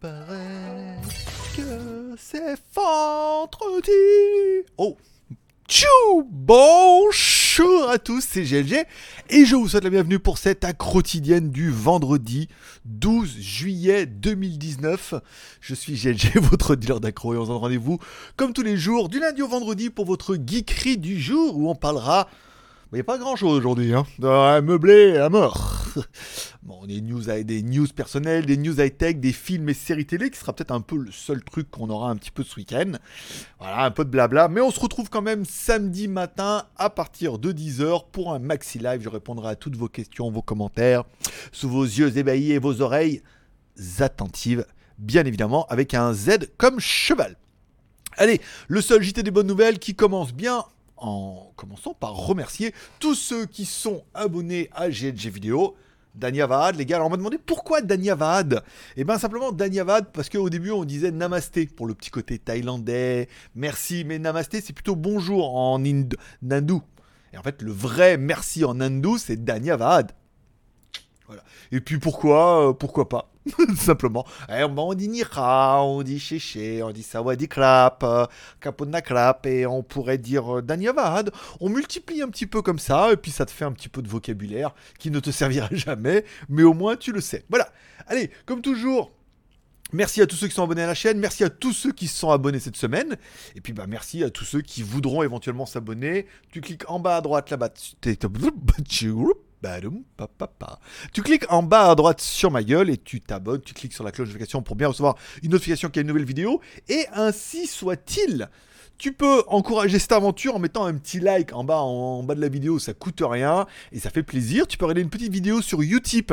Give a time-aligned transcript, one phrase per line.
[0.00, 1.00] paraît
[1.56, 3.90] que c'est vendredi.
[4.78, 4.96] Oh
[5.68, 8.84] Tchou Bonjour à tous, c'est GLG
[9.30, 12.48] et je vous souhaite la bienvenue pour cette quotidienne du vendredi
[12.84, 15.14] 12 juillet 2019.
[15.60, 17.98] Je suis GLG, votre dealer d'accro et on se donne rendez-vous
[18.36, 21.74] comme tous les jours du lundi au vendredi pour votre geekerie du jour où on
[21.74, 22.28] parlera...
[22.92, 24.06] Il n'y a pas grand chose aujourd'hui, hein.
[24.22, 25.85] Un meublé à mort.
[26.62, 30.38] bon, des news, des news personnelles, des news high-tech, des films et séries télé, qui
[30.38, 32.92] sera peut-être un peu le seul truc qu'on aura un petit peu ce week-end.
[33.58, 34.48] Voilà, un peu de blabla.
[34.48, 38.78] Mais on se retrouve quand même samedi matin à partir de 10h pour un maxi
[38.78, 39.02] live.
[39.02, 41.04] Je répondrai à toutes vos questions, vos commentaires,
[41.52, 43.22] sous vos yeux ébahis et vos oreilles
[43.98, 44.66] attentives,
[44.98, 47.36] bien évidemment, avec un Z comme cheval.
[48.18, 50.64] Allez, le seul JT des bonnes nouvelles qui commence bien
[50.96, 55.76] en commençant par remercier tous ceux qui sont abonnés à GLG Vidéo.
[56.16, 56.96] Dania Vahad, les gars.
[56.96, 58.62] Alors on m'a demandé pourquoi Dania Vahad
[58.96, 62.10] Et eh bien simplement Dania Vahad parce qu'au début on disait Namasté pour le petit
[62.10, 63.28] côté thaïlandais.
[63.54, 66.82] Merci, mais Namasté c'est plutôt bonjour en hindou.
[67.32, 70.12] Et en fait le vrai merci en hindou c'est Dania Vahad.
[71.26, 71.42] Voilà.
[71.72, 73.32] Et puis pourquoi euh, Pourquoi pas?
[73.76, 74.26] Simplement.
[74.48, 78.26] Eh, on dit Nira, on dit Chéché, on dit Sawadi Krap, euh,
[78.60, 81.30] Kapuna Krap, et on pourrait dire euh, Danyavad.
[81.60, 84.02] On multiplie un petit peu comme ça, et puis ça te fait un petit peu
[84.02, 87.44] de vocabulaire qui ne te servira jamais, mais au moins tu le sais.
[87.48, 87.68] Voilà.
[88.06, 89.12] Allez, comme toujours.
[89.92, 92.08] Merci à tous ceux qui sont abonnés à la chaîne, merci à tous ceux qui
[92.08, 93.16] se sont abonnés cette semaine,
[93.54, 96.26] et puis bah merci à tous ceux qui voudront éventuellement s'abonner.
[96.50, 97.70] Tu cliques en bas à droite là-bas,
[101.12, 104.04] tu cliques en bas à droite sur ma gueule et tu t'abonnes, tu cliques sur
[104.04, 106.60] la cloche de notification pour bien recevoir une notification qu'il y a une nouvelle vidéo.
[106.88, 108.48] Et ainsi soit-il.
[108.98, 112.40] Tu peux encourager cette aventure en mettant un petit like en bas, en, bas de
[112.40, 114.66] la vidéo, ça coûte rien et ça fait plaisir.
[114.66, 116.32] Tu peux regarder une petite vidéo sur Utip.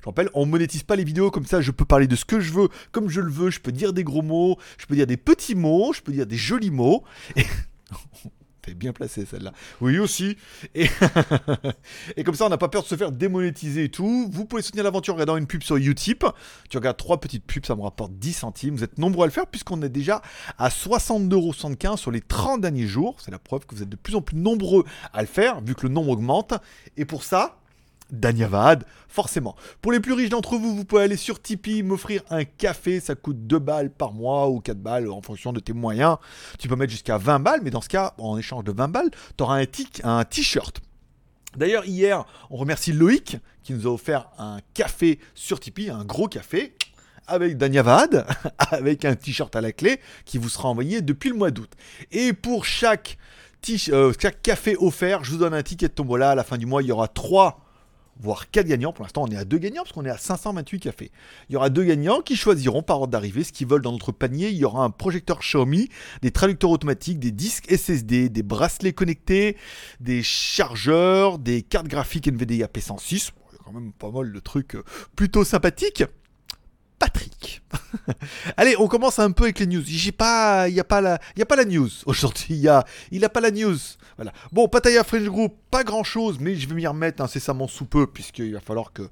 [0.00, 2.40] Je rappelle, on monétise pas les vidéos comme ça, je peux parler de ce que
[2.40, 5.06] je veux, comme je le veux, je peux dire des gros mots, je peux dire
[5.06, 7.04] des petits mots, je peux dire des jolis mots.
[7.36, 7.44] Et...
[8.62, 9.52] T'es bien placé celle-là.
[9.80, 10.36] Oui aussi.
[10.74, 10.88] Et,
[12.16, 14.28] et comme ça, on n'a pas peur de se faire démonétiser et tout.
[14.30, 16.24] Vous pouvez soutenir l'aventure en regardant une pub sur Utip.
[16.68, 18.76] Tu regardes trois petites pubs, ça me rapporte 10 centimes.
[18.76, 20.22] Vous êtes nombreux à le faire puisqu'on est déjà
[20.58, 23.16] à 62,75€ sur les 30 derniers jours.
[23.20, 25.74] C'est la preuve que vous êtes de plus en plus nombreux à le faire vu
[25.74, 26.54] que le nombre augmente.
[26.96, 27.59] Et pour ça,
[28.12, 29.56] Danyavad, forcément.
[29.80, 33.14] Pour les plus riches d'entre vous, vous pouvez aller sur Tipeee, m'offrir un café, ça
[33.14, 36.16] coûte 2 balles par mois ou 4 balles en fonction de tes moyens.
[36.58, 39.10] Tu peux mettre jusqu'à 20 balles, mais dans ce cas, en échange de 20 balles,
[39.36, 39.64] tu auras
[40.04, 40.80] un t-shirt.
[41.56, 46.28] D'ailleurs, hier, on remercie Loïc qui nous a offert un café sur Tipeee, un gros
[46.28, 46.74] café
[47.26, 48.26] avec Danyavad,
[48.58, 51.70] avec un t-shirt à la clé qui vous sera envoyé depuis le mois d'août.
[52.12, 53.18] Et pour chaque,
[53.88, 56.30] euh, chaque café offert, je vous donne un ticket de tombola.
[56.30, 57.60] À la fin du mois, il y aura 3
[58.18, 58.92] voire 4 gagnants.
[58.92, 61.10] Pour l'instant, on est à 2 gagnants parce qu'on est à 528 cafés.
[61.48, 64.12] Il y aura deux gagnants qui choisiront par ordre d'arrivée ce qu'ils veulent dans notre
[64.12, 64.50] panier.
[64.50, 65.88] Il y aura un projecteur Xiaomi,
[66.22, 69.56] des traducteurs automatiques, des disques SSD, des bracelets connectés,
[70.00, 73.30] des chargeurs, des cartes graphiques NVIDIA P106.
[73.52, 74.84] Il y a quand même pas mal de trucs euh,
[75.16, 76.04] plutôt sympathiques.
[77.00, 77.62] Patrick.
[78.58, 79.82] Allez, on commence un peu avec les news.
[79.86, 82.46] J'ai pas, il y a pas la, y a pas la news aujourd'hui.
[82.50, 83.78] Il y a, il a pas la news.
[84.20, 84.34] Voilà.
[84.52, 88.06] Bon, Pataya French Group, pas grand chose, mais je vais m'y remettre incessamment sous peu
[88.06, 89.04] puisqu'il va falloir que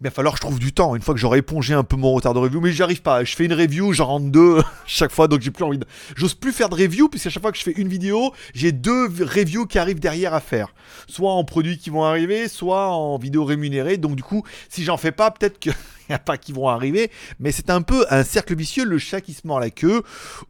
[0.00, 1.94] il va falloir que je trouve du temps une fois que j'aurai épongé un peu
[1.94, 2.60] mon retard de review.
[2.60, 3.22] Mais j'y arrive pas.
[3.22, 5.86] Je fais une review, j'en rentre deux chaque fois, donc j'ai plus envie de.
[6.16, 9.04] J'ose plus faire de review, puisqu'à chaque fois que je fais une vidéo, j'ai deux
[9.04, 10.74] reviews qui arrivent derrière à faire.
[11.06, 13.98] Soit en produits qui vont arriver, soit en vidéos rémunérées.
[13.98, 15.70] Donc du coup, si j'en fais pas, peut-être que.
[16.08, 18.98] Il n'y a pas qui vont arriver, mais c'est un peu un cercle vicieux, le
[18.98, 20.02] chat qui se mord la queue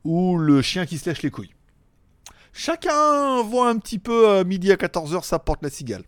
[0.03, 1.54] ou le chien qui se lèche les couilles.
[2.57, 6.05] Chacun voit un petit peu euh, midi à 14h, ça porte la cigale.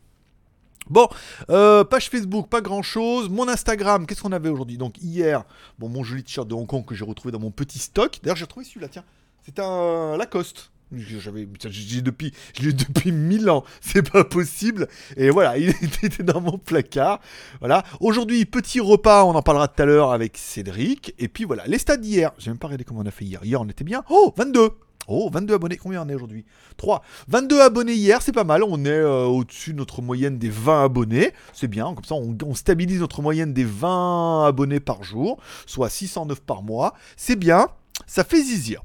[0.89, 1.09] Bon,
[1.51, 3.29] euh, page Facebook, pas grand chose.
[3.29, 4.79] Mon Instagram, qu'est-ce qu'on avait aujourd'hui?
[4.79, 5.45] Donc hier,
[5.81, 8.21] bon, mon joli t-shirt de Hong Kong que j'ai retrouvé dans mon petit stock.
[8.23, 9.05] D'ailleurs, j'ai retrouvé celui-là, tiens.
[9.45, 10.71] C'est un Lacoste.
[10.93, 14.87] J'avais, j'ai depuis, je depuis mille ans, c'est pas possible.
[15.17, 17.19] Et voilà, il était dans mon placard.
[17.59, 17.83] Voilà.
[17.99, 21.13] Aujourd'hui, petit repas, on en parlera tout à l'heure avec Cédric.
[21.19, 22.31] Et puis voilà, les stades d'hier.
[22.39, 23.45] J'ai même pas regardé comment on a fait hier.
[23.45, 24.05] Hier, on était bien.
[24.09, 24.71] Oh, 22.
[25.09, 25.77] Oh, 22 abonnés.
[25.77, 26.45] Combien on est aujourd'hui?
[26.77, 27.03] 3.
[27.29, 28.63] 22 abonnés hier, c'est pas mal.
[28.63, 31.33] On est euh, au-dessus de notre moyenne des 20 abonnés.
[31.53, 31.95] C'est bien.
[31.95, 36.63] Comme ça, on, on, stabilise notre moyenne des 20 abonnés par jour, soit 609 par
[36.63, 36.95] mois.
[37.17, 37.69] C'est bien.
[38.07, 38.83] Ça fait zizir.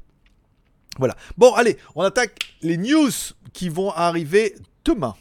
[0.98, 1.16] Voilà.
[1.38, 3.10] Bon, allez, on attaque les news
[3.52, 4.54] qui vont arriver
[4.84, 5.14] demain.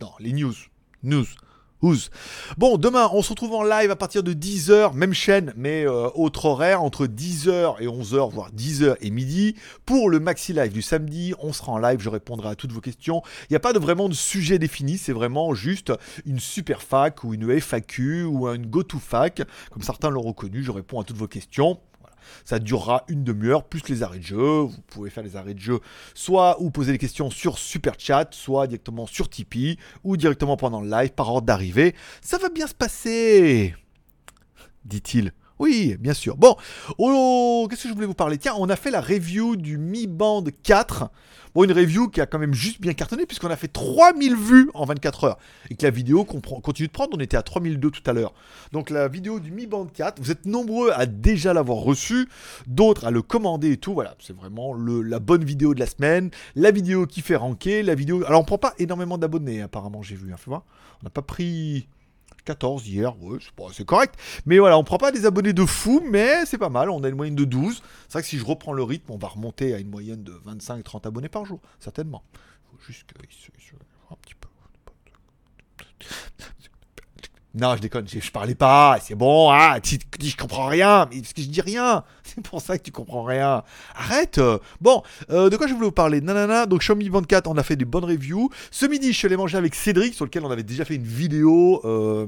[0.00, 0.54] Non, les news.
[1.02, 1.26] News.
[2.58, 6.08] Bon, demain, on se retrouve en live à partir de 10h, même chaîne, mais euh,
[6.14, 9.56] autre horaire, entre 10h et 11h, voire 10h et midi.
[9.84, 12.80] Pour le maxi live du samedi, on sera en live, je répondrai à toutes vos
[12.80, 13.22] questions.
[13.42, 15.92] Il n'y a pas de, vraiment de sujet défini, c'est vraiment juste
[16.24, 19.42] une super fac ou une FAQ ou une go-to-fac.
[19.72, 21.80] Comme certains l'ont reconnu, je réponds à toutes vos questions.
[22.44, 24.60] Ça durera une demi-heure, plus les arrêts de jeu.
[24.62, 25.80] Vous pouvez faire les arrêts de jeu,
[26.14, 30.80] soit ou poser des questions sur Super Chat, soit directement sur Tipeee, ou directement pendant
[30.80, 31.94] le live par ordre d'arrivée.
[32.20, 33.74] Ça va bien se passer,
[34.84, 35.32] dit-il.
[35.58, 36.36] Oui, bien sûr.
[36.36, 36.56] Bon,
[36.98, 38.38] oh, qu'est-ce que je voulais vous parler?
[38.38, 41.10] Tiens, on a fait la review du Mi Band 4.
[41.54, 44.70] Bon, une review qui a quand même juste bien cartonné puisqu'on a fait 3000 vues
[44.72, 45.38] en 24 heures.
[45.68, 48.32] Et que la vidéo continue de prendre, on était à 3002 tout à l'heure.
[48.72, 52.26] Donc la vidéo du Mi Band 4, vous êtes nombreux à déjà l'avoir reçu,
[52.66, 53.92] d'autres à le commander et tout.
[53.92, 57.94] Voilà, c'est vraiment la bonne vidéo de la semaine, la vidéo qui fait ranker, la
[57.94, 58.24] vidéo...
[58.24, 60.32] Alors on prend pas énormément d'abonnés apparemment, j'ai vu.
[60.32, 60.64] Hein, voir.
[61.02, 61.86] On n'a pas pris...
[62.44, 63.38] 14 hier, ouais,
[63.72, 64.14] c'est correct.
[64.46, 66.90] Mais voilà, on prend pas des abonnés de fou, mais c'est pas mal.
[66.90, 67.82] On a une moyenne de 12.
[68.08, 70.32] C'est vrai que si je reprends le rythme, on va remonter à une moyenne de
[70.46, 72.22] 25-30 abonnés par jour, certainement.
[72.34, 73.16] Il faut juste qu'il
[74.10, 74.48] un petit peu.
[77.54, 81.20] Non, je déconne, je, parlais pas, c'est bon, ah, tu, dis je comprends rien, mais
[81.20, 83.62] parce que je dis rien, c'est pour ça que tu comprends rien.
[83.94, 84.58] Arrête euh.
[84.80, 86.22] Bon, euh, de quoi je voulais vous parler?
[86.22, 88.48] Nanana, donc Xiaomi 24, on a fait des bonnes reviews.
[88.70, 91.04] Ce midi, je suis allé manger avec Cédric, sur lequel on avait déjà fait une
[91.04, 91.80] vidéo...
[91.84, 92.26] Euh,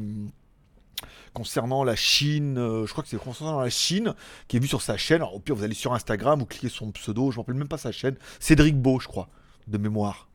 [1.32, 4.14] concernant la Chine, je crois que c'est concernant la Chine,
[4.46, 5.16] qui est vu sur sa chaîne.
[5.16, 7.66] Alors, au pire, vous allez sur Instagram, vous cliquez son pseudo, je ne rappelle même
[7.66, 8.14] pas sa chaîne.
[8.38, 9.28] Cédric Beau, je crois,
[9.66, 10.28] de mémoire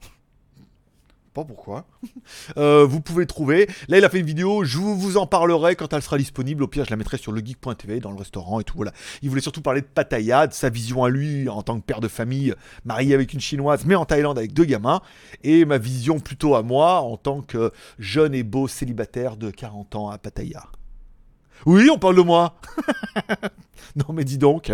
[1.34, 1.86] pas pourquoi.
[2.58, 3.68] Euh, vous pouvez trouver.
[3.88, 4.64] Là, il a fait une vidéo.
[4.64, 6.64] Je vous en parlerai quand elle sera disponible.
[6.64, 8.76] Au pire, je la mettrai sur legeek.tv dans le restaurant et tout.
[8.76, 8.92] Voilà.
[9.22, 12.02] Il voulait surtout parler de Pattaya, de sa vision à lui en tant que père
[12.02, 12.54] de famille,
[12.86, 15.02] marié avec une chinoise, mais en Thaïlande avec deux gamins.
[15.44, 19.96] Et ma vision plutôt à moi en tant que jeune et beau célibataire de 40
[19.96, 20.66] ans à Pattaya.
[21.66, 22.56] Oui, on parle de moi.
[23.96, 24.72] non, mais dis donc.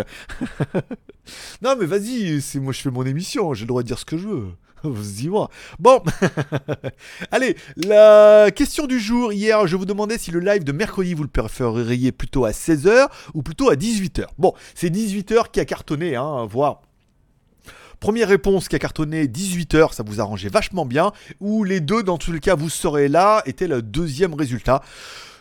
[1.62, 4.04] non, mais vas-y, c'est moi je fais mon émission, j'ai le droit de dire ce
[4.04, 4.48] que je veux.
[4.90, 5.50] Vous y moi.
[5.78, 6.02] Bon,
[7.30, 9.32] allez, la question du jour.
[9.32, 13.08] Hier, je vous demandais si le live de mercredi, vous le préféreriez plutôt à 16h
[13.34, 14.26] ou plutôt à 18h.
[14.38, 16.82] Bon, c'est 18h qui a cartonné, hein, voire
[18.00, 21.12] Première réponse qui a cartonné 18h, ça vous arrangeait vachement bien.
[21.40, 24.82] Ou les deux, dans tous les cas, vous serez là, était le deuxième résultat.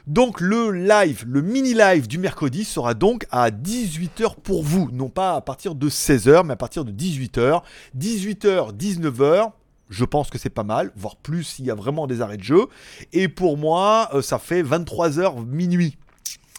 [0.07, 5.09] Donc le live, le mini live du mercredi sera donc à 18h pour vous, non
[5.09, 7.63] pas à partir de 16h, mais à partir de 18h.
[7.97, 9.51] 18h, 19h,
[9.89, 12.43] je pense que c'est pas mal, voire plus s'il y a vraiment des arrêts de
[12.43, 12.67] jeu.
[13.13, 15.97] Et pour moi, euh, ça fait 23h minuit.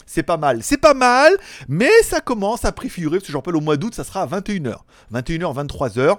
[0.05, 0.61] C'est pas mal.
[0.61, 1.31] C'est pas mal,
[1.69, 4.27] mais ça commence à préfigurer, parce que je rappelle, au mois d'août, ça sera à
[4.27, 4.75] 21h.
[5.13, 6.17] 21h, 23h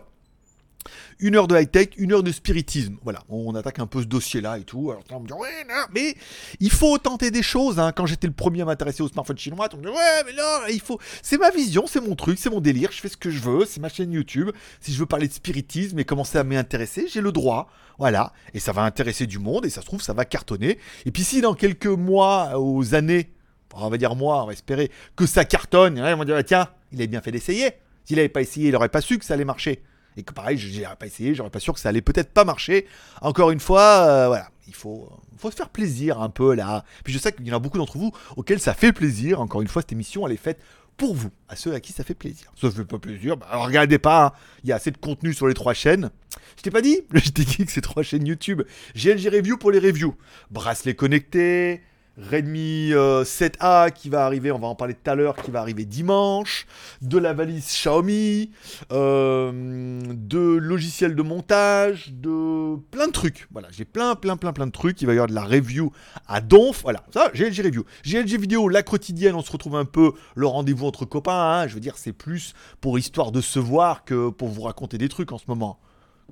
[1.18, 2.96] une heure de high-tech, une heure de spiritisme.
[3.02, 4.90] Voilà, on attaque un peu ce dossier-là et tout.
[4.90, 6.14] Alors, on me dit, ouais, mais
[6.60, 7.78] il faut tenter des choses.
[7.78, 7.92] Hein.
[7.92, 10.66] Quand j'étais le premier à m'intéresser au smartphone chinois, on me dit, ouais, mais non,
[10.70, 10.98] il faut.
[11.22, 13.64] C'est ma vision, c'est mon truc, c'est mon délire, je fais ce que je veux,
[13.64, 14.50] c'est ma chaîne YouTube.
[14.80, 17.68] Si je veux parler de spiritisme et commencer à m'y intéresser, j'ai le droit.
[17.98, 20.78] Voilà, et ça va intéresser du monde et ça se trouve, ça va cartonner.
[21.04, 23.32] Et puis, si dans quelques mois, aux années,
[23.74, 26.98] on va dire mois, on va espérer que ça cartonne, on va dire, tiens, il
[26.98, 27.72] avait bien fait d'essayer.
[28.04, 29.82] S'il n'avait pas essayé, il n'aurait pas su que ça allait marcher
[30.18, 32.86] et que pareil, j'aurais pas essayé, j'aurais pas sûr que ça allait peut-être pas marcher.
[33.22, 36.84] Encore une fois, euh, voilà, il faut, faut se faire plaisir un peu là.
[37.04, 39.40] Puis je sais qu'il y en a beaucoup d'entre vous auxquels ça fait plaisir.
[39.40, 40.58] Encore une fois, cette émission, elle est faite
[40.96, 42.52] pour vous, à ceux à qui ça fait plaisir.
[42.60, 44.32] Ça fait pas plaisir, bah, regardez pas, hein.
[44.64, 46.10] il y a assez de contenu sur les trois chaînes.
[46.56, 48.62] Je t'ai pas dit Je t'ai dit que c'est trois chaînes YouTube.
[48.96, 50.16] GLG Review pour les reviews.
[50.50, 51.82] Bracelet connecté,
[52.18, 55.60] Redmi 7A euh, qui va arriver, on va en parler tout à l'heure, qui va
[55.60, 56.66] arriver dimanche,
[57.00, 58.50] de la valise Xiaomi,
[58.90, 63.46] euh, de logiciels de montage, de plein de trucs.
[63.52, 65.00] Voilà, j'ai plein, plein, plein, plein de trucs.
[65.00, 65.92] Il va y avoir de la review
[66.26, 66.82] à donf.
[66.82, 67.84] Voilà, ça, GLG Review.
[68.04, 71.60] GLG Vidéo, la quotidienne, on se retrouve un peu le rendez-vous entre copains.
[71.60, 71.68] Hein.
[71.68, 75.08] Je veux dire, c'est plus pour histoire de se voir que pour vous raconter des
[75.08, 75.78] trucs en ce moment.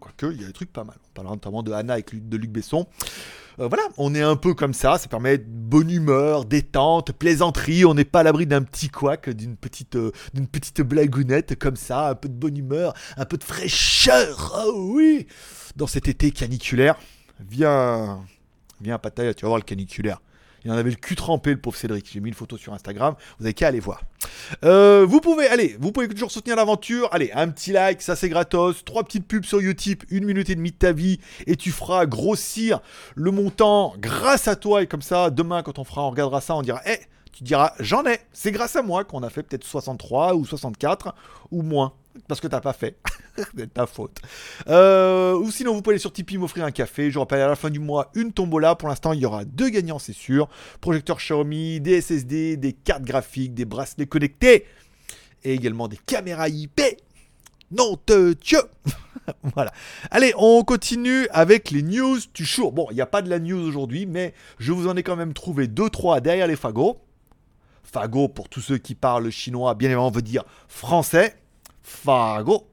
[0.00, 0.96] Quoique, il y a des trucs pas mal.
[1.02, 2.87] On parlera notamment de Anna et de Luc Besson.
[3.58, 7.94] Euh, voilà, on est un peu comme ça, ça permet bonne humeur, détente, plaisanterie, on
[7.94, 12.10] n'est pas à l'abri d'un petit couac, d'une petite, euh, d'une petite blagounette comme ça,
[12.10, 15.26] un peu de bonne humeur, un peu de fraîcheur, oh oui,
[15.75, 16.98] dans cet été caniculaire.
[17.48, 18.20] Viens,
[18.80, 20.20] viens à tu vas voir le caniculaire.
[20.66, 22.11] Il en avait le cul trempé, le pauvre Cédric.
[22.12, 23.14] J'ai mis une photo sur Instagram.
[23.38, 24.02] Vous avez qu'à aller voir.
[24.64, 27.08] Euh, vous pouvez, allez, vous pouvez toujours soutenir l'aventure.
[27.12, 28.85] Allez, un petit like, ça c'est gratos.
[28.85, 31.20] Trois petites pubs sur YouTube, une minute et demie de ta vie.
[31.46, 32.80] Et tu feras grossir
[33.14, 34.82] le montant grâce à toi.
[34.82, 36.99] Et comme ça, demain, quand on fera, on regardera ça, on dira, hé,
[37.30, 38.18] tu diras, j'en ai.
[38.32, 41.14] C'est grâce à moi qu'on a fait peut-être 63 ou 64
[41.52, 41.92] ou moins.
[42.28, 42.96] Parce que t'as pas fait.
[43.56, 44.20] C'est ta faute.
[44.68, 47.11] Euh, ou sinon, vous pouvez aller sur Tipeee m'offrir un café.
[47.11, 48.75] Je rappelle à la fin du mois une tombola.
[48.75, 50.49] Pour l'instant, il y aura deux gagnants, c'est sûr.
[50.80, 54.66] Projecteur Xiaomi, des SSD, des cartes graphiques, des bracelets connectés
[55.44, 56.80] et également des caméras IP.
[57.70, 58.61] Non, te Dieu
[59.54, 59.73] Voilà.
[60.11, 62.73] Allez, on continue avec les news du jour.
[62.73, 65.16] Bon, il n'y a pas de la news aujourd'hui, mais je vous en ai quand
[65.16, 67.00] même trouvé 2-3 derrière les fagots.
[67.82, 71.37] Fagot, pour tous ceux qui parlent chinois, bien évidemment, veut dire français.
[71.86, 72.68] Fagot.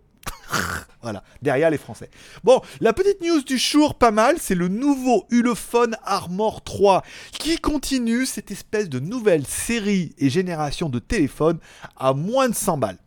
[1.01, 2.09] voilà, derrière les Français.
[2.43, 7.57] Bon, la petite news du jour, pas mal, c'est le nouveau Ulefone Armor 3 qui
[7.57, 11.59] continue cette espèce de nouvelle série et génération de téléphones
[11.95, 12.97] à moins de 100 balles.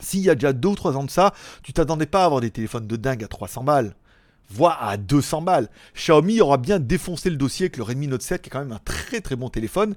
[0.00, 2.40] S'il y a déjà 2 ou 3 ans de ça, tu t'attendais pas à avoir
[2.40, 3.94] des téléphones de dingue à 300 balles
[4.52, 5.68] voire à 200 balles.
[5.94, 8.72] Xiaomi aura bien défoncé le dossier avec le Redmi Note 7 qui est quand même
[8.72, 9.94] un très très bon téléphone.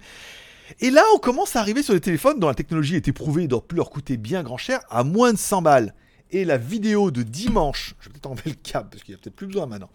[0.79, 3.47] Et là, on commence à arriver sur des téléphones dont la technologie est éprouvée et
[3.47, 5.93] doit plus leur coûter bien grand cher à moins de 100 balles
[6.33, 9.21] et la vidéo de dimanche, je vais peut-être enlever le câble parce qu'il n'y a
[9.21, 9.89] peut-être plus besoin maintenant.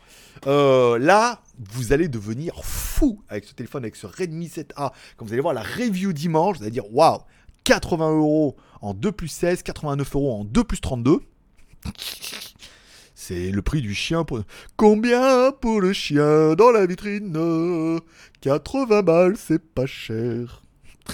[0.47, 4.93] Euh, là, vous allez devenir fou avec ce téléphone, avec ce Redmi 7A.
[5.17, 7.19] Quand vous allez voir la review dimanche, vous allez dire waouh,
[7.65, 11.21] 80 euros en 2 plus 16, 89 euros en 2 plus 32.
[13.29, 14.41] C'est le prix du chien pour...
[14.79, 18.01] Combien pour le chien dans la vitrine
[18.41, 20.63] 80 balles, c'est pas cher.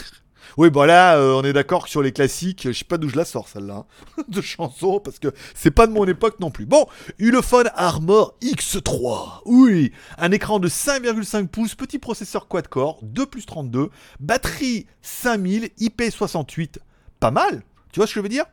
[0.56, 3.16] Oui, bon là, euh, on est d'accord sur les classiques, je sais pas d'où je
[3.16, 3.84] la sors celle-là,
[4.18, 6.66] hein, de chanson, parce que c'est pas de mon époque non plus.
[6.66, 6.86] Bon,
[7.18, 9.40] Ulefone Armor X3.
[9.46, 13.90] Oui, un écran de 5,5 pouces, petit processeur quad-core, 2 plus 32,
[14.20, 16.76] batterie 5000, IP68.
[17.18, 18.44] Pas mal, tu vois ce que je veux dire?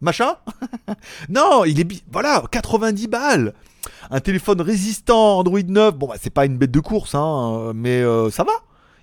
[0.00, 0.36] Machin
[1.28, 2.04] Non, il est...
[2.10, 3.54] Voilà, 90 balles
[4.10, 8.02] un téléphone résistant Android 9, bon bah c'est pas une bête de course, hein, mais
[8.02, 8.52] euh, ça va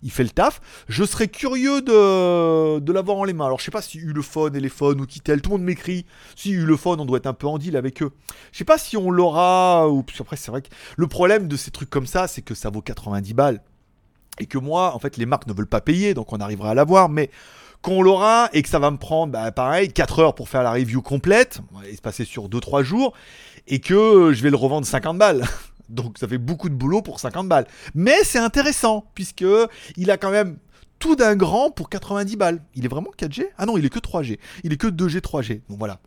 [0.04, 0.62] il fait le taf.
[0.88, 3.46] Je serais curieux de, de l'avoir en les mains.
[3.46, 6.06] Alors je sais pas si Ulefone, Elephone ou Kitel, tout le monde m'écrit.
[6.36, 8.12] Si Ulefone, on doit être un peu en deal avec eux.
[8.52, 11.72] Je sais pas si on l'aura ou après c'est vrai que le problème de ces
[11.72, 13.62] trucs comme ça, c'est que ça vaut 90 balles
[14.40, 16.74] et que moi, en fait, les marques ne veulent pas payer, donc on arrivera à
[16.74, 17.30] l'avoir, mais
[17.82, 20.72] qu'on l'aura et que ça va me prendre, bah, pareil, 4 heures pour faire la
[20.72, 23.14] review complète, et se passer sur 2-3 jours,
[23.68, 25.44] et que je vais le revendre 50 balles.
[25.90, 27.68] Donc ça fait beaucoup de boulot pour 50 balles.
[27.94, 29.46] Mais c'est intéressant, puisque
[29.98, 30.58] il a quand même
[30.98, 32.62] tout d'un grand pour 90 balles.
[32.76, 34.40] Il est vraiment 4G Ah non, il est que 3G.
[34.64, 35.62] Il est que 2G, 3G.
[35.68, 36.00] Donc voilà.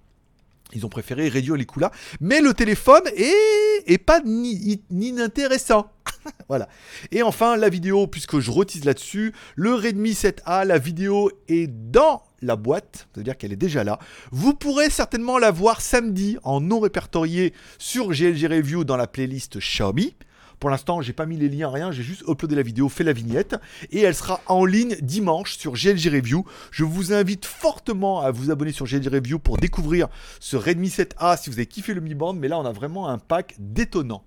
[0.72, 1.92] Ils ont préféré réduire les coûts là.
[2.20, 5.12] Mais le téléphone est, pas ni, ni
[6.48, 6.68] voilà.
[7.12, 12.22] Et enfin, la vidéo, puisque je retise là-dessus, le Redmi 7A, la vidéo est dans
[12.42, 13.98] la boîte, c'est-à-dire qu'elle est déjà là.
[14.30, 19.58] Vous pourrez certainement la voir samedi en non répertorié sur GLG Review dans la playlist
[19.58, 20.14] Xiaomi.
[20.60, 23.12] Pour l'instant, j'ai pas mis les liens, rien, j'ai juste uploadé la vidéo, fait la
[23.12, 23.56] vignette,
[23.90, 26.44] et elle sera en ligne dimanche sur GLG Review.
[26.70, 30.08] Je vous invite fortement à vous abonner sur GLG Review pour découvrir
[30.40, 33.08] ce Redmi 7A si vous avez kiffé le Mi Band, mais là on a vraiment
[33.08, 34.24] un pack détonnant.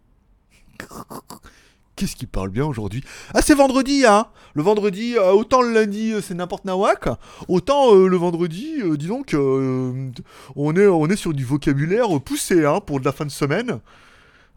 [2.00, 3.04] Qu'est-ce qui parle bien aujourd'hui?
[3.34, 7.10] Ah, c'est vendredi, hein Le vendredi, euh, autant le lundi, euh, c'est n'importe nawak,
[7.50, 13.06] autant euh, le vendredi, dis donc, on, est, sur du vocabulaire poussé, hein, pour de
[13.06, 13.82] la fin de semaine.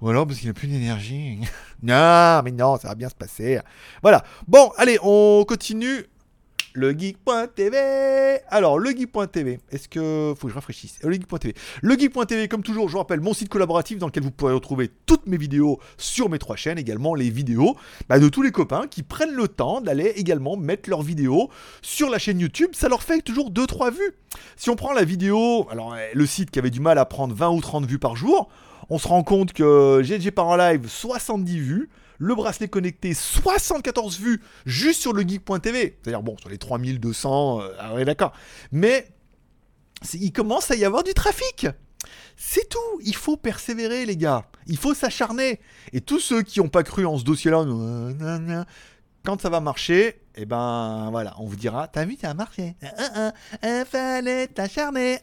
[0.03, 1.39] Voilà, parce qu'il n'y a plus d'énergie.
[1.85, 3.61] non, mais non, ça va bien se passer.
[4.03, 4.25] Voilà.
[4.49, 6.07] Bon, allez, on continue
[6.73, 8.41] le geek.tv.
[8.49, 10.35] Alors, le geek.tv, est-ce que.
[10.37, 10.99] Faut que je rafraîchisse?
[11.05, 11.55] Le geek.tv.
[11.83, 14.91] Le geek.tv, comme toujours, je vous rappelle mon site collaboratif dans lequel vous pourrez retrouver
[15.07, 17.77] toutes mes vidéos sur mes trois chaînes, également les vidéos
[18.09, 21.49] bah, de tous les copains qui prennent le temps d'aller également mettre leurs vidéos
[21.81, 22.71] sur la chaîne YouTube.
[22.73, 24.15] Ça leur fait toujours 2-3 vues.
[24.57, 27.51] Si on prend la vidéo, alors le site qui avait du mal à prendre 20
[27.51, 28.51] ou 30 vues par jour,
[28.93, 34.21] on se rend compte que GG par en live, 70 vues le bracelet connecté, 74
[34.21, 35.99] vues juste sur le geek.tv.
[36.03, 38.33] C'est-à-dire, bon, sur les 3200, euh, ah ouais, d'accord.
[38.71, 39.09] Mais
[40.13, 41.67] il commence à y avoir du trafic.
[42.37, 45.59] C'est tout, il faut persévérer les gars, il faut s'acharner.
[45.95, 47.65] Et tous ceux qui n'ont pas cru en ce dossier-là,
[49.25, 52.77] quand ça va marcher, eh ben voilà, on vous dira, t'as vu, ça a marché.
[53.63, 55.19] Il fallait t'acharner.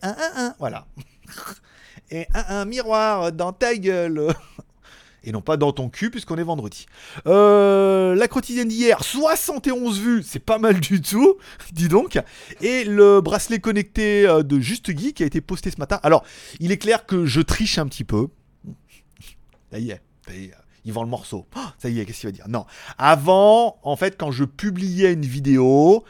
[0.57, 0.87] Voilà.
[2.11, 4.33] Et un miroir dans ta gueule
[5.23, 6.85] et non pas dans ton cul puisqu'on est vendredi.
[7.27, 11.37] Euh, la quotidienne d'hier, 71 vues, c'est pas mal du tout,
[11.71, 12.19] dis donc.
[12.61, 15.99] Et le bracelet connecté euh, de Juste Guy qui a été posté ce matin.
[16.03, 16.23] Alors,
[16.59, 18.27] il est clair que je triche un petit peu.
[19.71, 20.51] Ça y est, ça y
[20.85, 21.45] il vend le morceau.
[21.55, 22.47] Oh, ça y est, qu'est-ce qu'il va dire?
[22.47, 22.65] Non.
[22.97, 26.03] Avant, en fait, quand je publiais une vidéo,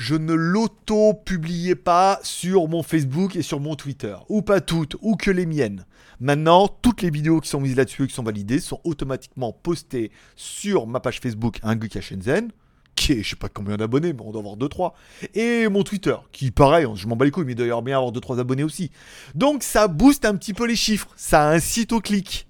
[0.00, 4.16] je ne l'auto-publiais pas sur mon Facebook et sur mon Twitter.
[4.30, 5.84] Ou pas toutes, ou que les miennes.
[6.20, 10.10] Maintenant, toutes les vidéos qui sont mises là-dessus et qui sont validées sont automatiquement postées
[10.36, 12.48] sur ma page Facebook Un Shenzhen
[12.96, 14.92] qui est, je sais pas combien d'abonnés, mais on doit avoir 2-3.
[15.34, 18.12] Et mon Twitter, qui pareil, je m'en bats les couilles, mais il doit bien avoir
[18.12, 18.90] 2-3 abonnés aussi.
[19.34, 22.48] Donc ça booste un petit peu les chiffres, ça incite au clic.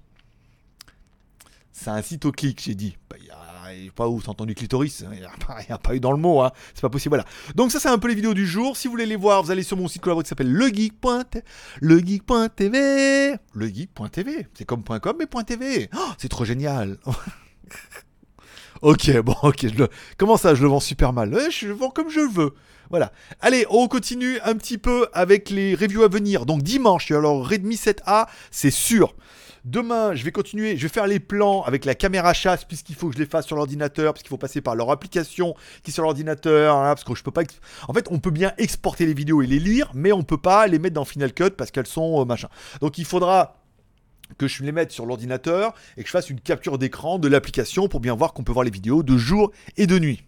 [1.73, 2.95] Ça incite au clic, j'ai dit.
[3.71, 5.25] Bah, pas où s'entend du clitoris, il n'y
[5.71, 6.51] a, pas eu dans le mot, hein.
[6.73, 7.25] c'est pas possible, voilà.
[7.55, 9.51] Donc ça c'est un peu les vidéos du jour, si vous voulez les voir, vous
[9.51, 11.43] allez sur mon site collaboratif qui s'appelle legeek.tv,
[11.81, 16.97] legeek.tv, legeek.tv, c'est comme .com mais .tv, oh, c'est trop génial
[18.81, 19.67] Ok, bon, ok,
[20.17, 21.37] comment ça, je le vends super mal?
[21.51, 22.55] Je le vends comme je veux.
[22.89, 23.11] Voilà.
[23.39, 26.47] Allez, on continue un petit peu avec les reviews à venir.
[26.47, 29.13] Donc dimanche, alors Redmi 7A, c'est sûr.
[29.63, 33.09] Demain, je vais continuer, je vais faire les plans avec la caméra chasse puisqu'il faut
[33.09, 35.53] que je les fasse sur l'ordinateur, parce qu'il faut passer par leur application
[35.83, 37.43] qui est sur l'ordinateur, hein, parce que je peux pas.
[37.87, 40.65] En fait, on peut bien exporter les vidéos et les lire, mais on peut pas
[40.65, 42.47] les mettre dans Final Cut parce qu'elles sont euh, machin.
[42.81, 43.61] Donc il faudra
[44.39, 47.87] que je les mette sur l'ordinateur et que je fasse une capture d'écran de l'application
[47.87, 50.23] pour bien voir qu'on peut voir les vidéos de jour et de nuit.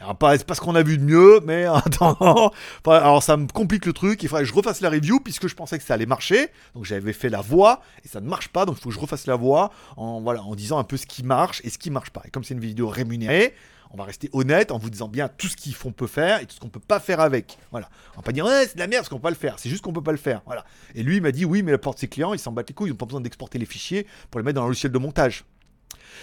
[0.00, 2.52] C'est pas ce qu'on a vu de mieux, mais attends.
[2.86, 4.22] alors ça me complique le truc.
[4.22, 6.48] Il faudrait que je refasse la review puisque je pensais que ça allait marcher.
[6.74, 8.64] Donc j'avais fait la voix et ça ne marche pas.
[8.64, 11.06] Donc il faut que je refasse la voix en, voilà, en disant un peu ce
[11.06, 12.22] qui marche et ce qui marche pas.
[12.24, 13.54] Et comme c'est une vidéo rémunérée,
[13.90, 16.54] on va rester honnête en vous disant bien tout ce qu'on peut faire et tout
[16.54, 17.58] ce qu'on peut pas faire avec.
[17.70, 17.88] Voilà.
[18.14, 19.58] On va pas dire ouais, c'est de la merde ce qu'on peut pas le faire.
[19.58, 20.42] C'est juste qu'on peut pas le faire.
[20.46, 20.64] Voilà.
[20.94, 22.74] Et lui il m'a dit oui, mais la porte ses clients, ils s'en battent les
[22.74, 24.98] couilles, ils n'ont pas besoin d'exporter les fichiers pour les mettre dans le logiciel de
[24.98, 25.44] montage.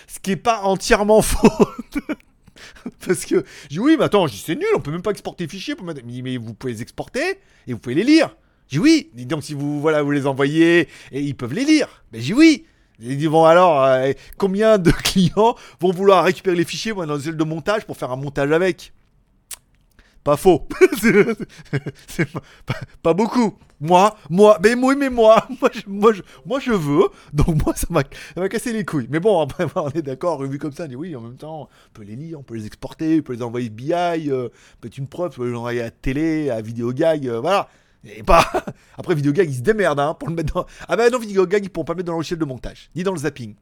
[0.07, 1.49] Ce qui est pas entièrement faux.
[3.05, 5.49] Parce que je dis oui, mais attends, c'est nul, on peut même pas exporter les
[5.49, 5.75] fichiers.
[5.75, 8.35] Pour mais vous pouvez les exporter et vous pouvez les lire.
[8.69, 9.11] Dis oui.
[9.13, 12.03] donc si vous voilà vous les envoyez et ils peuvent les lire.
[12.11, 12.65] Mais je dis oui.
[12.99, 17.33] Ils disent bon alors euh, combien de clients vont vouloir récupérer les fichiers dans le
[17.33, 18.93] de montage pour faire un montage avec?
[20.23, 20.67] Pas faux.
[23.03, 23.59] pas, beaucoup.
[23.85, 26.11] Moi, moi, mais moi, mais moi, moi, je, moi,
[26.45, 27.09] moi, je veux.
[27.33, 29.07] Donc moi, ça m'a cassé les couilles.
[29.09, 31.69] Mais bon, après, on est d'accord, vu comme ça, on dit oui, en même temps,
[31.69, 34.49] on peut les lire, on peut les exporter, on peut les envoyer BI, euh,
[34.81, 37.69] peut-être une preuve, on peut les envoyer à télé, à Videogag, euh, voilà.
[38.03, 38.45] Et pas.
[38.97, 40.65] Après, Videogag, ils se démerdent hein, pour le mettre dans.
[40.87, 43.13] Ah ben non, Videogag, ils pourront pas mettre dans le logiciel de montage, ni dans
[43.13, 43.55] le zapping.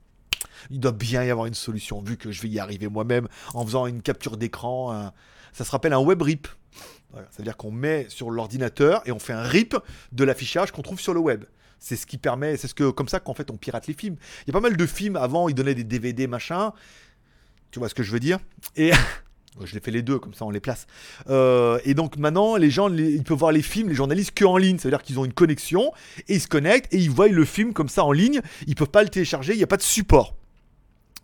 [0.72, 3.66] Il doit bien y avoir une solution, vu que je vais y arriver moi-même en
[3.66, 5.12] faisant une capture d'écran.
[5.54, 6.48] Ça se rappelle un web rip.
[7.12, 9.76] Voilà, C'est-à-dire qu'on met sur l'ordinateur et on fait un rip
[10.12, 11.46] de l'affichage qu'on trouve sur le web.
[11.80, 14.16] C'est ce qui permet, c'est ce que comme ça qu'en fait on pirate les films.
[14.42, 16.74] Il y a pas mal de films avant, ils donnaient des DVD machin.
[17.72, 18.40] Tu vois ce que je veux dire?
[18.76, 18.92] Et
[19.64, 20.88] je les fais les deux, comme ça on les place.
[21.30, 24.58] Euh, et donc maintenant, les gens, ils peuvent voir les films, les journalistes, que en
[24.58, 24.80] ligne.
[24.80, 25.92] C'est-à-dire qu'ils ont une connexion
[26.28, 28.42] et ils se connectent et ils voient le film comme ça en ligne.
[28.66, 30.36] Ils peuvent pas le télécharger, il n'y a pas de support.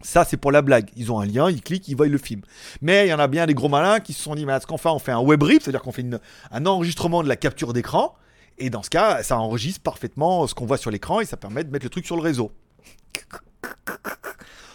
[0.01, 0.89] Ça, c'est pour la blague.
[0.95, 2.41] Ils ont un lien, ils cliquent, ils voient le film.
[2.81, 4.65] Mais il y en a bien des gros malins qui se sont dit, mais ce
[4.65, 6.05] qu'on fait On fait un web rip, c'est-à-dire qu'on fait
[6.51, 8.15] un enregistrement de la capture d'écran.
[8.57, 11.63] Et dans ce cas, ça enregistre parfaitement ce qu'on voit sur l'écran et ça permet
[11.63, 12.51] de mettre le truc sur le réseau.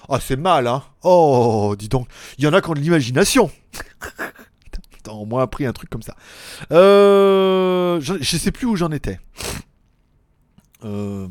[0.09, 3.51] Oh, c'est mal, hein Oh, dis donc, il y en a qui ont de l'imagination.
[5.03, 6.17] T'as au moins appris un truc comme ça.
[6.73, 9.19] Euh, je, je sais plus où j'en étais.
[10.83, 11.29] Euh,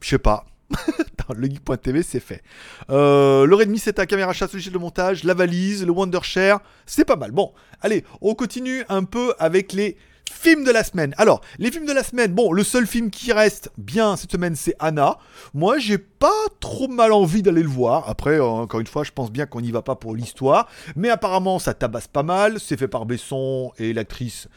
[0.00, 0.46] je sais pas.
[1.34, 2.42] le geek.tv, c'est fait.
[2.90, 7.04] Euh, le Redmi, c'est ta caméra chasse, logiciel de montage, la valise, le Wondershare, c'est
[7.04, 7.32] pas mal.
[7.32, 9.96] Bon, allez, on continue un peu avec les
[10.30, 11.14] films de la semaine.
[11.18, 14.56] Alors, les films de la semaine, bon, le seul film qui reste bien cette semaine,
[14.56, 15.18] c'est Anna.
[15.54, 18.08] Moi, j'ai pas trop mal envie d'aller le voir.
[18.08, 20.68] Après, euh, encore une fois, je pense bien qu'on n'y va pas pour l'histoire.
[20.96, 22.60] Mais apparemment, ça tabasse pas mal.
[22.60, 24.48] C'est fait par Besson et l'actrice.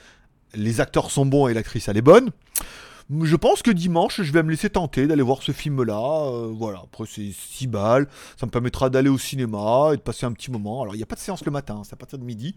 [0.55, 2.31] Les acteurs sont bons et l'actrice, elle est bonne.
[3.11, 6.27] Je pense que dimanche, je vais me laisser tenter d'aller voir ce film-là.
[6.27, 8.07] Euh, voilà, après c'est 6 balles.
[8.39, 10.83] Ça me permettra d'aller au cinéma et de passer un petit moment.
[10.83, 12.55] Alors, il n'y a pas de séance le matin, c'est à partir de midi.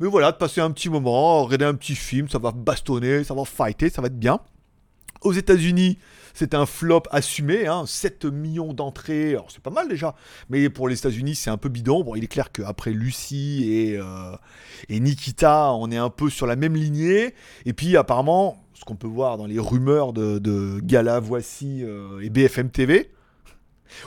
[0.00, 3.34] Mais voilà, de passer un petit moment, regarder un petit film, ça va bastonner, ça
[3.34, 4.40] va fighter, ça va être bien.
[5.20, 5.98] Aux États-Unis,
[6.34, 10.16] c'est un flop assumé, hein, 7 millions d'entrées, alors c'est pas mal déjà,
[10.50, 12.02] mais pour les États-Unis c'est un peu bidon.
[12.02, 14.34] Bon, il est clair qu'après Lucie et, euh,
[14.88, 17.34] et Nikita, on est un peu sur la même lignée,
[17.66, 22.30] et puis apparemment, ce qu'on peut voir dans les rumeurs de, Gala, Voici euh, et
[22.30, 23.12] BFM TV.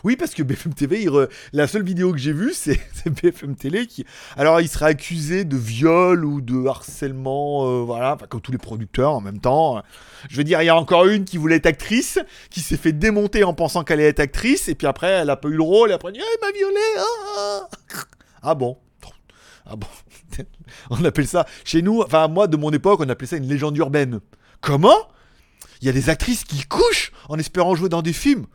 [0.03, 1.07] Oui, parce que BFM TV,
[1.53, 4.05] la seule vidéo que j'ai vue, c'est BFM Télé qui.
[4.35, 9.11] Alors, il serait accusé de viol ou de harcèlement, euh, voilà, comme tous les producteurs
[9.11, 9.81] en même temps.
[10.29, 12.91] Je veux dire, il y a encore une qui voulait être actrice, qui s'est fait
[12.91, 15.63] démonter en pensant qu'elle allait être actrice, et puis après, elle a pas eu le
[15.63, 17.03] rôle, et après, elle ah, il m'a violé ah,
[17.37, 17.69] ah.
[18.43, 18.77] ah bon
[19.65, 19.87] Ah bon
[20.89, 23.77] On appelle ça, chez nous, enfin, moi, de mon époque, on appelait ça une légende
[23.77, 24.19] urbaine.
[24.61, 25.07] Comment?
[25.81, 28.45] Il y a des actrices qui couchent en espérant jouer dans des films.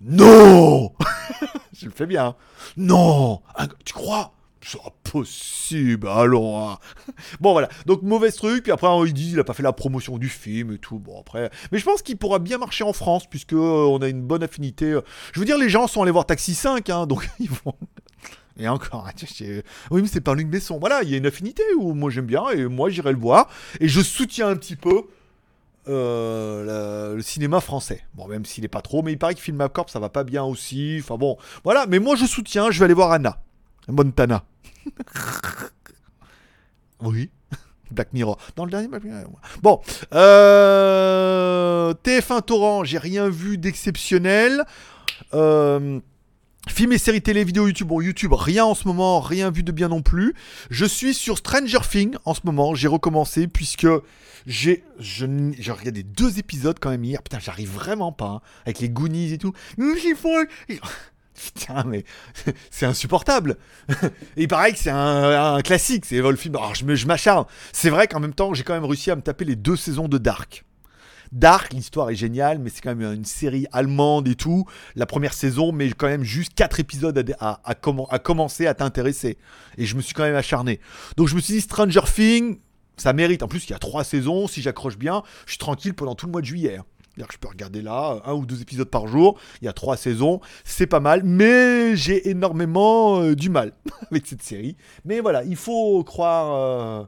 [0.00, 0.92] Non
[1.72, 2.26] Je le fais bien.
[2.26, 2.36] Hein.
[2.76, 3.42] Non
[3.84, 4.32] Tu crois?
[4.62, 6.68] C'est impossible, allons.
[6.68, 6.78] Hein.
[7.40, 10.18] Bon voilà, donc mauvais truc, puis après il dit il a pas fait la promotion
[10.18, 10.98] du film et tout.
[10.98, 14.08] Bon après, mais je pense qu'il pourra bien marcher en France puisque euh, on a
[14.08, 14.98] une bonne affinité.
[15.32, 17.74] Je veux dire les gens sont allés voir Taxi 5, hein, donc ils vont.
[18.60, 19.08] Et encore,
[19.90, 20.78] oui, mais c'est pas Luc Besson.
[20.78, 23.48] Voilà, il y a une affinité où moi j'aime bien et moi j'irai le voir.
[23.80, 25.04] Et je soutiens un petit peu
[25.88, 28.04] euh, le cinéma français.
[28.14, 30.24] Bon, même s'il est pas trop, mais il paraît que Film Corp ça va pas
[30.24, 30.98] bien aussi.
[31.00, 33.40] Enfin bon, voilà, mais moi je soutiens, je vais aller voir Anna.
[33.88, 34.44] Montana.
[37.00, 37.30] oui.
[37.90, 38.36] Black Mirror.
[38.56, 38.88] Dans le dernier
[39.62, 39.80] Bon.
[40.12, 44.64] Euh, TF1 Torrent, j'ai rien vu d'exceptionnel.
[45.32, 46.00] Euh,
[46.68, 47.88] Film et séries télé, vidéo YouTube.
[47.88, 50.34] Bon, YouTube, rien en ce moment, rien vu de bien non plus.
[50.68, 52.74] Je suis sur Stranger Things en ce moment.
[52.74, 53.86] J'ai recommencé puisque
[54.46, 57.22] j'ai regardé deux épisodes quand même hier.
[57.22, 59.52] Putain, j'arrive vraiment pas hein, avec les Goonies et tout.
[61.34, 62.04] Putain, mais
[62.70, 63.56] c'est insupportable.
[64.36, 66.56] il paraît que c'est un, classique, c'est le film.
[66.56, 67.46] Alors, je m'acharne.
[67.72, 70.08] C'est vrai qu'en même temps, j'ai quand même réussi à me taper les deux saisons
[70.08, 70.64] de Dark.
[71.32, 74.64] Dark, l'histoire est géniale, mais c'est quand même une série allemande et tout.
[74.96, 77.74] La première saison, mais quand même juste 4 épisodes à,
[78.18, 79.38] commencer à t'intéresser.
[79.78, 80.80] Et je me suis quand même acharné.
[81.16, 82.58] Donc je me suis dit, Stranger Things,
[82.96, 83.42] ça mérite.
[83.42, 84.48] En plus, il y a 3 saisons.
[84.48, 86.78] Si j'accroche bien, je suis tranquille pendant tout le mois de juillet.
[86.78, 86.84] Hein.
[87.30, 89.38] Je peux regarder là, un ou deux épisodes par jour.
[89.60, 93.72] Il y a trois saisons, c'est pas mal, mais j'ai énormément euh, du mal
[94.10, 94.76] avec cette série.
[95.04, 97.06] Mais voilà, il faut croire.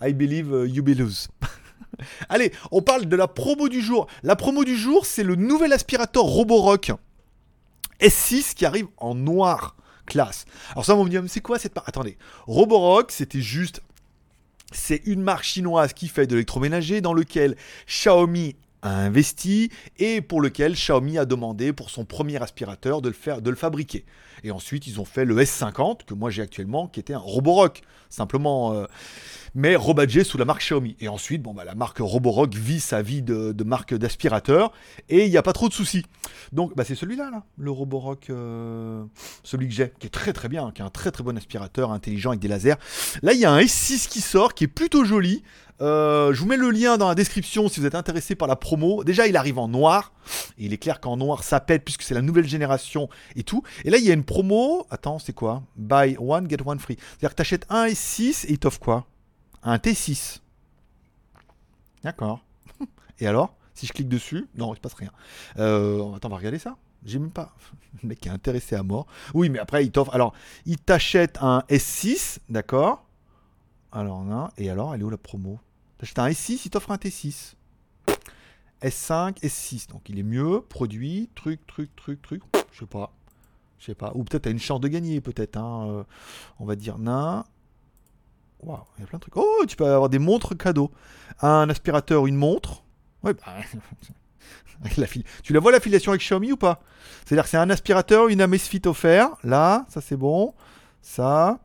[0.00, 1.28] Euh, I believe euh, you believe.
[2.28, 4.06] Allez, on parle de la promo du jour.
[4.22, 6.92] La promo du jour, c'est le nouvel aspirateur Roborock
[8.00, 10.44] S6 qui arrive en noir classe.
[10.72, 11.88] Alors ça, on me dire, c'est quoi cette marque?
[11.88, 13.82] Attendez, Roborock, c'était juste...
[14.70, 18.54] C'est une marque chinoise qui fait de l'électroménager dans lequel Xiaomi
[18.90, 23.50] investi et pour lequel Xiaomi a demandé pour son premier aspirateur de le, faire, de
[23.50, 24.04] le fabriquer.
[24.44, 27.82] Et ensuite, ils ont fait le S50 que moi j'ai actuellement, qui était un Roborock,
[28.08, 28.72] simplement.
[28.72, 28.86] Euh,
[29.54, 30.96] mais rebadgé sous la marque Xiaomi.
[31.00, 34.72] Et ensuite, bon, bah, la marque Roborock vit sa vie de, marque d'aspirateur
[35.08, 36.04] et il n'y a pas trop de soucis.
[36.52, 39.04] Donc, bah, c'est celui-là, là, le Roborock, euh,
[39.42, 41.90] celui que j'ai, qui est très très bien, qui est un très très bon aspirateur
[41.90, 42.76] intelligent avec des lasers.
[43.22, 45.42] Là, il y a un S6 qui sort, qui est plutôt joli.
[45.80, 48.56] Euh, je vous mets le lien dans la description si vous êtes intéressé par la
[48.56, 49.04] promo.
[49.04, 50.12] Déjà, il arrive en noir.
[50.56, 53.62] Il est clair qu'en noir, ça pète puisque c'est la nouvelle génération et tout.
[53.84, 54.86] Et là, il y a une promo.
[54.90, 55.62] Attends, c'est quoi?
[55.76, 56.96] Buy one, get one free.
[56.98, 59.06] C'est-à-dire que tu achètes un S6 et il t'offre quoi?
[59.62, 60.40] Un T6.
[62.02, 62.44] D'accord.
[63.20, 63.54] Et alors?
[63.74, 65.12] Si je clique dessus, non, il se passe rien.
[65.58, 66.76] Euh, attends, on va regarder ça.
[67.04, 67.54] J'ai pas.
[68.02, 69.06] Le mec est intéressé à mort.
[69.34, 70.12] Oui, mais après, il t'offre.
[70.14, 70.32] Alors,
[70.66, 73.04] il t'achète un S6, d'accord
[73.92, 75.60] Alors, là, et alors, elle est où la promo?
[75.98, 77.54] T'achètes un S6, il t'offre un T6.
[78.82, 79.88] S5, S6.
[79.90, 80.60] Donc, il est mieux.
[80.60, 82.42] Produit, truc, truc, truc, truc.
[82.72, 83.12] Je sais pas.
[83.78, 84.12] Je sais pas.
[84.14, 85.56] Ou peut-être t'as une chance de gagner, peut-être.
[85.56, 85.88] Hein.
[85.88, 86.04] Euh,
[86.60, 87.44] on va dire, nain.
[88.60, 89.36] Waouh, il y a plein de trucs.
[89.36, 90.92] Oh, tu peux avoir des montres cadeaux.
[91.40, 92.84] Un aspirateur, une montre.
[93.24, 93.56] Ouais, bah.
[94.96, 95.06] la
[95.42, 96.80] Tu la vois l'affiliation avec Xiaomi ou pas?
[97.24, 99.30] C'est-à-dire que c'est un aspirateur, une Amazfit offert.
[99.42, 100.54] Là, ça c'est bon.
[101.02, 101.58] Ça.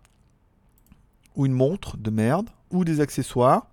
[1.35, 2.49] Ou une montre de merde.
[2.71, 3.67] Ou des accessoires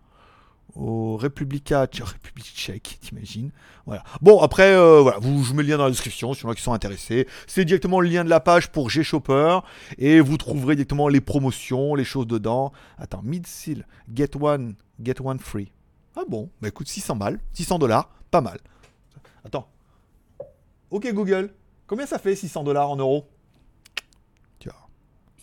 [0.75, 3.51] au Republica République tchèque, t'imagines
[3.87, 4.03] Voilà.
[4.21, 6.51] Bon, après, euh, voilà, vous, je mets le lien dans la description, si y en
[6.51, 7.27] a qui sont intéressés.
[7.47, 9.61] C'est directement le lien de la page pour G-Shopper,
[9.99, 12.73] et vous trouverez directement les promotions, les choses dedans.
[12.99, 15.73] Attends, mid-seal, get one, get one free.
[16.17, 18.59] Ah bon, bah écoute, 600 balles, 600 dollars, pas mal.
[19.45, 19.69] Attends.
[20.91, 21.55] Ok Google,
[21.87, 23.29] combien ça fait 600 dollars en euros?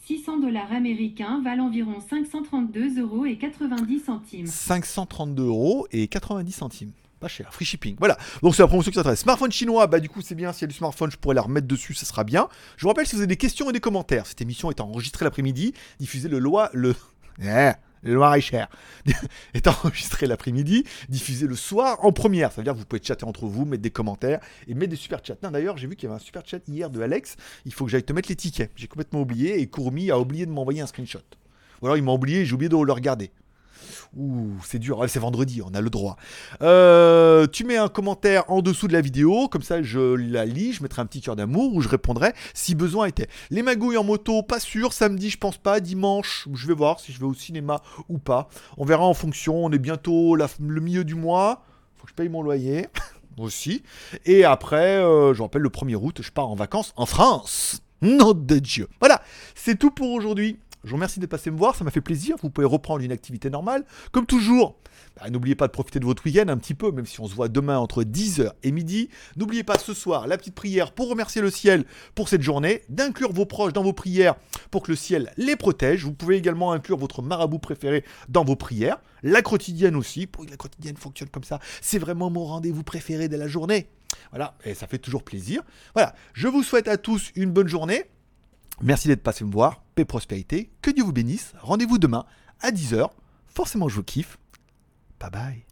[0.08, 4.48] 600 dollars américains valent environ 532 euros et 90 centimes.
[4.48, 6.92] 532 euros et 90 centimes.
[7.20, 7.98] Pas cher, free shipping.
[8.00, 9.20] Voilà, donc c'est la promotion qui s'intéresse.
[9.20, 11.42] Smartphone chinois, bah du coup c'est bien, s'il y a du smartphone, je pourrais la
[11.42, 12.48] remettre dessus, ça sera bien.
[12.78, 15.26] Je vous rappelle, si vous avez des questions et des commentaires, cette émission est enregistrée
[15.26, 16.96] l'après-midi, diffusée le loi, le...
[17.40, 18.70] Eh, le Loir-et-Cher,
[19.54, 22.52] est enregistré l'après-midi, diffusé le soir en première.
[22.52, 24.96] Ça veut dire que vous pouvez chatter entre vous, mettre des commentaires et mettre des
[24.96, 25.36] super chats.
[25.42, 27.36] D'ailleurs, j'ai vu qu'il y avait un super chat hier de Alex.
[27.66, 28.72] Il faut que j'aille te mettre les tickets.
[28.76, 31.20] J'ai complètement oublié et Courmi a oublié de m'envoyer un screenshot.
[31.82, 33.32] Ou alors il m'a oublié et j'ai oublié de le regarder.
[34.16, 35.04] Ouh, c'est dur.
[35.08, 36.18] c'est vendredi, on a le droit.
[36.62, 40.74] Euh, tu mets un commentaire en dessous de la vidéo, comme ça je la lis,
[40.74, 43.28] je mettrai un petit cœur d'amour où je répondrai si besoin était.
[43.50, 44.94] Les magouilles en moto, pas sûr.
[44.94, 45.80] Samedi, je pense pas.
[45.80, 48.50] Dimanche, je vais voir si je vais au cinéma ou pas.
[48.78, 49.66] On verra en fonction.
[49.66, 51.64] On est bientôt le milieu du mois.
[51.98, 52.88] Faut que je paye mon loyer
[53.38, 53.84] aussi.
[54.26, 57.82] Et après, euh, je rappelle, le 1er août, je pars en vacances en France.
[58.02, 58.88] Nom de Dieu.
[59.00, 59.22] Voilà,
[59.56, 60.60] c'est tout pour aujourd'hui.
[60.84, 62.36] Je vous remercie d'être passé me voir, ça m'a fait plaisir.
[62.42, 63.86] Vous pouvez reprendre une activité normale.
[64.12, 64.78] Comme toujours,
[65.16, 67.36] bah, n'oubliez pas de profiter de votre week-end un petit peu, même si on se
[67.36, 69.10] voit demain entre 10h et midi.
[69.36, 71.86] N'oubliez pas ce soir la petite prière pour remercier le ciel
[72.16, 74.36] pour cette journée, d'inclure vos proches dans vos prières
[74.72, 76.04] pour que le ciel les protège.
[76.04, 79.02] Vous pouvez également inclure votre marabout préféré dans vos prières.
[79.24, 81.60] La quotidienne aussi, pour la quotidienne fonctionne comme ça.
[81.82, 83.90] C'est vraiment mon rendez-vous préféré de la journée.
[84.32, 85.64] Voilà, et ça fait toujours plaisir.
[85.94, 88.06] Voilà, je vous souhaite à tous une bonne journée.
[88.82, 92.26] Merci d'être passé me voir, paix prospérité, que Dieu vous bénisse, rendez-vous demain
[92.62, 93.10] à 10h,
[93.48, 94.38] forcément je vous kiffe,
[95.20, 95.66] bye bye.